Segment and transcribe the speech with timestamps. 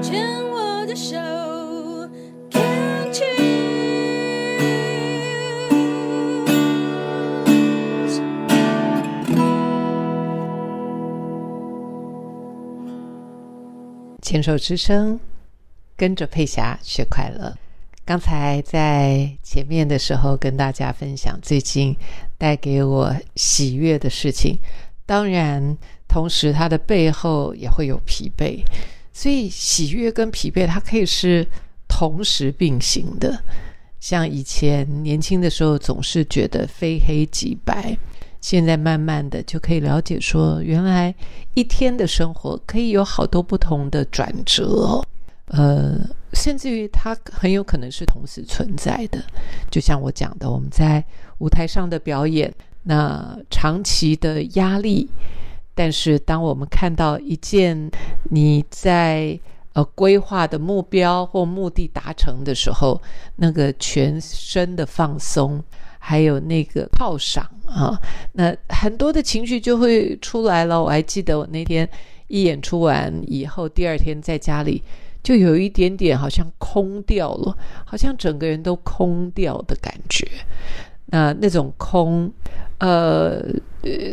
[0.00, 1.16] 牵我的手
[2.50, 3.28] ，Can't choose？
[14.22, 15.18] 牵手之声，
[15.96, 17.56] 跟着佩霞学快乐。
[18.04, 21.94] 刚才在前面的时候跟大家分享最近
[22.38, 24.58] 带给我喜悦的事情，
[25.04, 25.76] 当然，
[26.06, 28.64] 同时它的背后也会有疲惫，
[29.18, 31.44] 所以喜悦跟疲惫它可以是
[31.88, 33.36] 同时并行的。
[33.98, 37.98] 像以前年轻的时候，总是觉得非黑即白，
[38.40, 41.12] 现在慢慢的就可以了解说，原来
[41.54, 45.02] 一天的生活可以有好多不同的转折。
[45.46, 45.98] 呃，
[46.34, 49.20] 甚至于它很有可能是同时存在的。
[49.68, 51.04] 就像我讲的，我们在
[51.38, 52.54] 舞台上的表演，
[52.84, 55.10] 那长期的压力，
[55.78, 57.88] 但是当我们看到一件
[58.30, 59.38] 你在
[59.74, 63.00] 呃规划的目标或目的达成的时候，
[63.36, 65.62] 那个全身的放松，
[66.00, 67.96] 还有那个犒赏啊，
[68.32, 70.82] 那很多的情绪就会出来了。
[70.82, 71.88] 我还记得我那天
[72.26, 74.82] 一演出完以后，第二天在家里。
[75.20, 77.54] 就有一点点好像空掉了，
[77.84, 80.26] 好像整个人都空掉的感觉。
[81.06, 82.32] 那那种空，
[82.78, 83.42] 呃，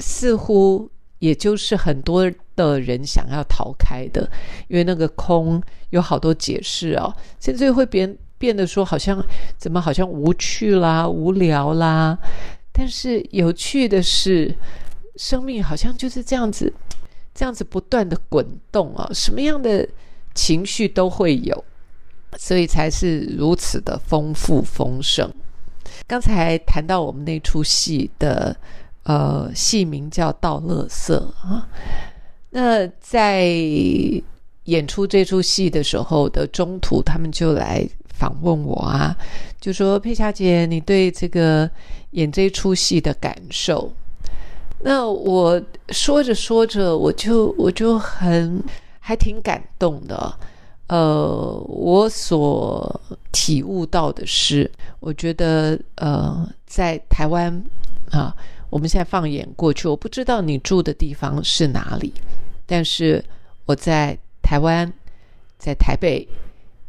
[0.00, 0.90] 似乎
[1.24, 4.30] 也就是很多的人想要逃开的，
[4.68, 9.24] 因为那个空有好多解释哦，甚至会变变得说好像
[9.56, 12.18] 怎么好像无趣啦、无聊啦。
[12.72, 14.54] 但是有趣的是，
[15.16, 16.72] 生命好像就是这样子，
[17.34, 19.88] 这样子不断的滚动啊，什么样的？
[20.36, 21.64] 情绪都会有，
[22.36, 25.32] 所以才是如此的丰富丰盛。
[26.08, 28.56] 刚才谈到我们那出戏的
[29.04, 31.68] 呃戏名叫《倒乐色》啊，
[32.50, 33.46] 那在
[34.64, 39.16] 演出这出戏的时候的中途，他们就来访问我啊，
[39.60, 41.70] 就说佩霞姐，你对这个
[42.10, 43.92] 演这出戏的感受？
[44.80, 48.62] 那我说着说着，我就我就很。
[49.06, 50.34] 还挺感动的，
[50.86, 52.98] 呃，我所
[53.30, 57.62] 体悟到的是，我觉得，呃，在台湾
[58.10, 58.34] 啊，
[58.74, 62.12] 我们现在放眼过去，我不知道你住的地方是哪里，
[62.66, 63.24] 但是
[63.66, 64.92] 我在台湾，
[65.56, 66.26] 在台北，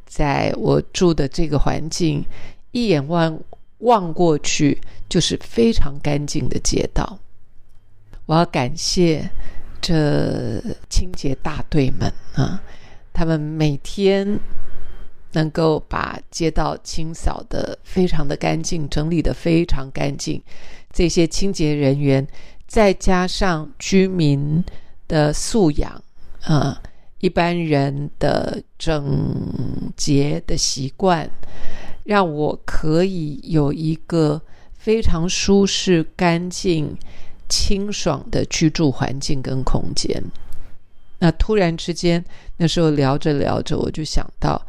[0.08, 2.26] 在我住的这个环境，
[2.72, 3.40] 一眼望
[3.82, 7.20] 望过去就是非常干净的街道，
[8.26, 9.30] 我要感谢。
[9.80, 10.60] 这
[10.90, 12.60] 清洁大队们啊，
[13.14, 14.40] 他们每天
[15.36, 20.42] 能够把街道清扫的非常的干净，整理的非常干净。
[20.92, 22.28] 这些清洁人员
[22.68, 24.64] 再加上居民
[25.08, 26.04] 的素养
[26.42, 26.82] 啊，
[27.20, 31.30] 一般人的整洁的习惯，
[32.04, 34.42] 让我可以有一个
[34.74, 36.98] 非常舒适干净。
[37.48, 40.20] 清爽的居住环境跟空间。
[41.20, 42.26] 那突然之间，
[42.58, 44.60] 那时候聊着聊着，我就想到，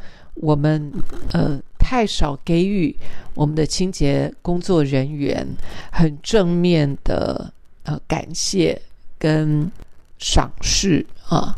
[0.41, 0.91] 我们
[1.33, 2.95] 呃太少给予
[3.33, 5.45] 我们的清洁工作人员
[5.91, 7.51] 很正面的
[7.83, 8.81] 呃感谢
[9.17, 9.71] 跟
[10.17, 11.55] 赏识啊。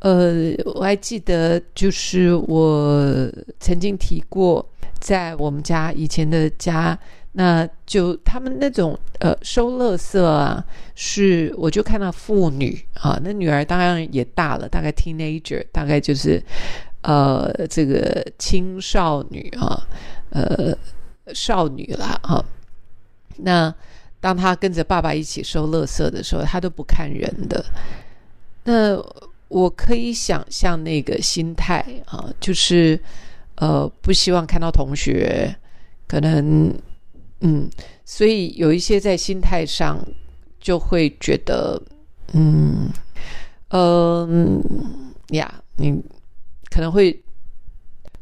[0.00, 4.66] 呃，我还记得，就是我曾经提过，
[4.98, 6.98] 在我们家以前的家。
[7.32, 10.64] 那就他们那种呃收垃圾啊，
[10.96, 16.42] 是我就看到妇女啊，那女儿当然也大了，大概 teenager，大概就是
[17.02, 19.86] 呃这个青少女啊，
[20.30, 20.76] 呃
[21.34, 22.44] 少女啦啊。
[23.38, 23.74] 那
[24.20, 27.64] 当她跟着爸爸一起收垃圾的时候，她都不看人的。
[28.64, 28.96] 那
[29.48, 33.00] 我可以想象那个心态啊，就是
[33.56, 35.54] 呃不希望看到同学
[36.06, 36.72] 可能。
[37.42, 37.70] 嗯，
[38.04, 39.98] 所以有一些在心态上
[40.60, 41.80] 就会觉得，
[42.34, 42.90] 嗯，
[43.70, 44.62] 嗯
[45.28, 45.98] 呀，你
[46.70, 47.22] 可能会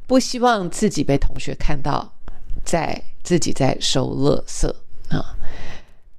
[0.07, 2.13] 不希望自己被同学看到
[2.65, 4.67] 在自己在收垃圾
[5.11, 5.37] 啊。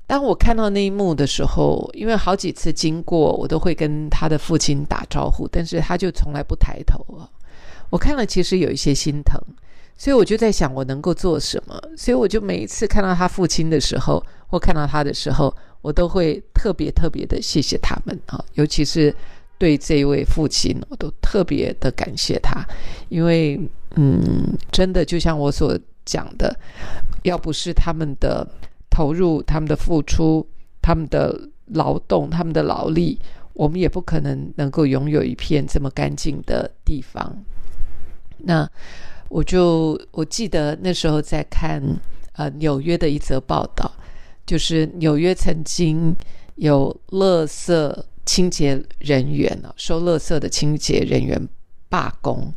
[0.06, 7.30] 当我看到那一幕的时候，因为好几次经过，我都会跟他的父亲打招呼，但是他就从来不抬头啊。
[7.90, 9.40] 我看了，其实有一些心疼。
[9.98, 11.78] 所以我就在想，我能够做什么？
[11.98, 18.42] 所以我就每一次看到他父亲的时候，或看到他的时候，我都会特别特别的谢谢他们啊！
[18.54, 19.14] 尤其是
[19.60, 22.66] 对这一位父亲，我都特别的感谢他，
[23.10, 23.60] 因为
[23.96, 26.58] 嗯，真的就像我所讲的，
[27.24, 28.48] 要不是他们的
[28.90, 30.48] 投入、他们的付出、
[30.82, 33.20] 他们的劳动、他们的劳力，
[33.54, 37.36] 我们也不可能能够拥有一片这么干净的地方。
[38.38, 38.68] 那
[39.28, 41.84] 我就我记得那时候在看
[42.34, 43.92] 呃纽约的一则报道，
[44.46, 46.16] 就是纽约曾经
[46.56, 51.48] 有垃圾清洁人员啊，收垃圾的清洁人员
[51.90, 52.54] 罢工。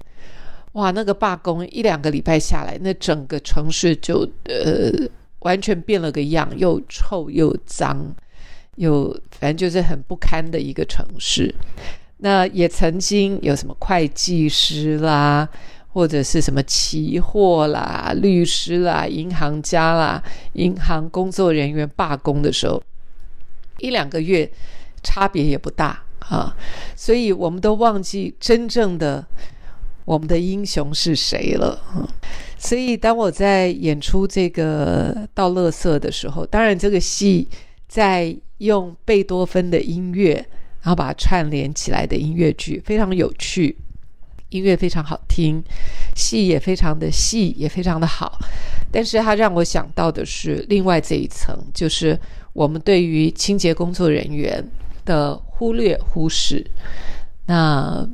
[0.72, 4.90] 哇，那个罢工一两个礼拜下来，那整个城市就呃
[5.40, 8.14] 完全变了个样，又臭又脏，
[8.76, 11.54] 又反正就是很不堪的一个城市。
[12.18, 15.46] 那也曾经有什么会计师啦，
[15.88, 20.22] 或者是什么期货啦、律师啦、银行家啦、
[20.54, 22.82] 银行工作人员罢工的时候，
[23.78, 24.50] 一两个月
[25.02, 26.54] 差别也不大啊，
[26.96, 29.26] 所以我们都忘记真正的。
[30.04, 31.80] 我们的英雄是谁了？
[32.58, 37.46] 所以当我在演出这个倒垃圾的时候，当然这个戏
[37.86, 40.34] 在用贝多芬的音乐，
[40.80, 43.76] 然后把它串联起来的音乐剧非常有趣，
[44.48, 45.62] 音乐非常好听，
[46.16, 48.40] 戏也非常的细，也非常的好。
[48.90, 52.18] 但是它让我想到的是另外这一层，就是
[52.52, 54.68] 我们对于清洁工作人员
[55.04, 56.64] 的忽略、忽视。
[57.46, 58.08] 那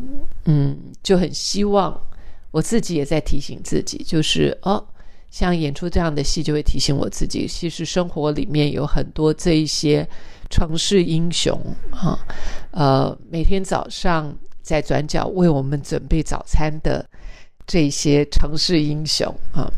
[0.46, 2.00] 嗯，就很希望
[2.50, 4.82] 我自己也在提醒自己，就是哦，
[5.30, 10.08] 像演出这样的戏，就会提醒我自己，其实生活里面有很多这一些
[10.48, 12.18] 城市英雄啊，
[12.70, 17.06] 呃，每天早上在转角为我们准备早餐的
[17.66, 19.70] 这些城市英雄啊，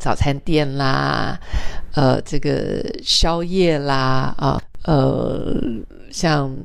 [0.00, 1.38] 早餐店啦，
[1.92, 5.54] 呃，这个宵夜啦，啊，呃，
[6.10, 6.56] 像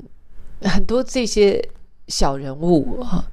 [0.62, 1.62] 很多这些。
[2.10, 3.26] 小人物啊，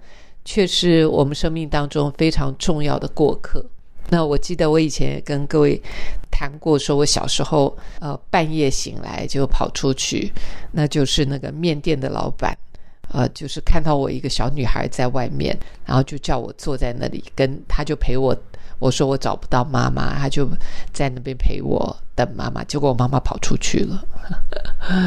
[0.45, 3.63] 却是我们生命当中非常重要的过客。
[4.09, 5.79] 那我记得我以前也跟各位
[6.31, 10.33] 谈过，说我小时候呃半夜醒来就跑出去，
[10.71, 12.57] 那就是那个面店的老板，
[13.13, 15.55] 呃，就是看到我一个小女孩在外面，
[15.85, 18.35] 然后就叫我坐在那里，跟他就陪我。
[18.81, 20.49] 我说我找不到妈妈，他就
[20.93, 22.65] 在那边陪我等妈妈。
[22.65, 24.05] 结果我妈妈跑出去了。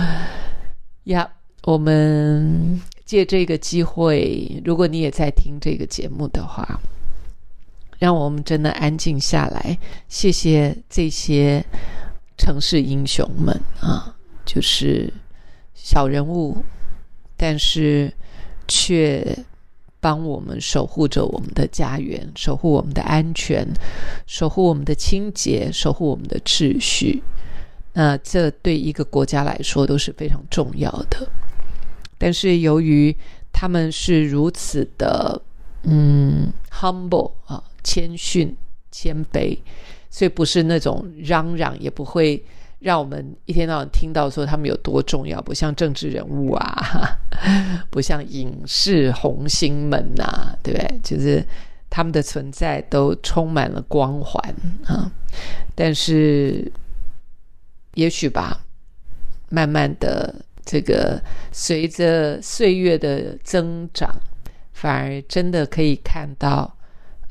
[1.06, 1.30] 呀，
[1.64, 2.80] 我们。
[3.06, 6.80] 借这个机会，如果你也在听这个节目的话，
[8.00, 9.78] 让我们真的安静下来。
[10.08, 11.64] 谢谢这些
[12.38, 14.16] 城市英雄们啊，
[14.46, 15.14] 就是
[15.76, 16.64] 小人物，
[17.36, 18.12] 但是
[18.70, 19.38] 却
[20.04, 23.66] 帮我们守护着我们的家园，守护我们的安全，
[24.28, 27.24] 守护我们的清洁，守护我们的秩序。
[27.94, 31.26] 那这对一个国家来说都是非常重要的。
[32.18, 33.16] 但是由于
[33.54, 35.42] 他们是如此的，
[35.84, 38.54] 嗯，humble 啊，谦逊、
[38.92, 39.58] 谦卑，
[40.10, 42.44] 所以不是那种嚷嚷，也不会
[42.84, 47.18] 让我们一天到晚听到说他们有多重要，不像政治人物啊，
[47.90, 51.00] 不像影视红星们呐，对不对？
[51.02, 51.44] 就是
[51.90, 54.54] 他们的存在都充满了光环
[54.86, 55.10] 啊。
[55.74, 56.72] 但是
[57.96, 58.62] 也许吧，
[59.50, 60.36] 慢慢的。
[60.66, 61.22] 这个
[61.52, 64.10] 随着岁月的增长，
[64.72, 66.74] 反而真的可以看到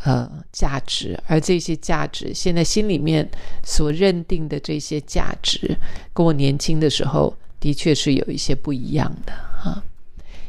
[0.05, 3.29] 呃价值，而这些价值现在心里面
[3.65, 5.77] 所认定的这些价值，
[6.13, 9.83] 跟我年轻的时候的确是有一些不一样的啊。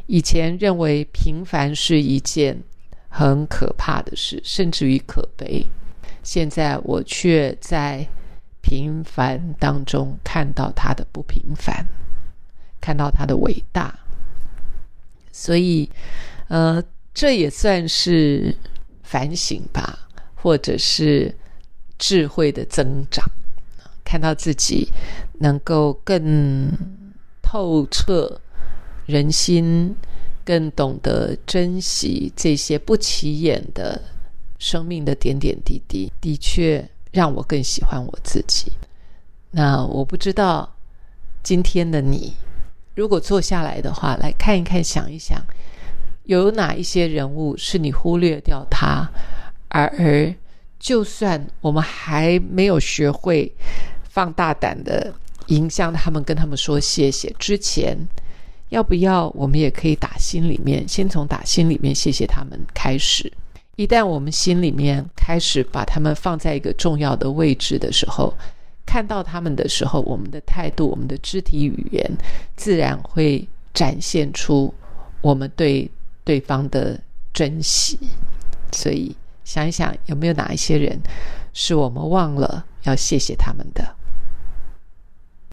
[0.08, 2.62] 以前认为平凡是一件
[3.10, 5.66] 很可怕的事，甚至于可悲，
[6.24, 8.08] 现在我却在
[8.62, 11.86] 平凡当中看到它的不平凡。
[12.82, 13.98] 看到他的伟大，
[15.32, 15.90] 所以，
[16.50, 18.54] 呃，这也算是
[19.14, 21.32] 反省吧，或者是
[22.00, 23.24] 智慧的增长。
[24.04, 24.92] 看到自己
[25.40, 26.72] 能够更
[27.44, 28.42] 透彻
[29.06, 29.96] 人心，
[30.44, 34.02] 更懂得珍惜这些不起眼的
[34.58, 38.72] 生命的点点滴滴，的确让我更喜欢我自己。
[39.52, 40.76] 那我不知道
[41.44, 42.34] 今天的你。
[42.96, 45.40] 如果坐下来的话，来看一看，想一想，
[46.24, 49.10] 有哪一些人物是你忽略掉他，
[49.68, 50.34] 而而
[50.80, 53.54] 就算我们还没有学会
[54.04, 55.14] 放大胆的
[55.48, 57.98] 迎向他们，跟他们说谢谢之前，
[58.70, 63.32] 要不要我们也可以打心里面，先从打心里面谢谢他们开始。
[63.76, 68.34] 一旦我们心里面开始把他们放在一个重要的位置的时候。
[68.86, 72.12] 看到他们的时候，我们的态度、我们的肢体语言，
[72.58, 74.72] 自然会展现出
[75.22, 75.90] 我们对
[76.24, 77.00] 对方的
[77.34, 78.00] 珍惜。
[78.72, 81.00] 所以，想一想，有没有哪一些人
[81.54, 83.96] 是我们忘了要谢谢他们的？